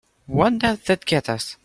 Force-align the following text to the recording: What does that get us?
What 0.25 0.57
does 0.57 0.79
that 0.85 1.05
get 1.05 1.29
us? 1.29 1.57